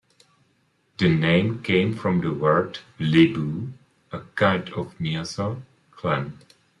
[0.97, 3.73] The name came from the word "Liboo",
[4.11, 6.39] a kind of mussel clam.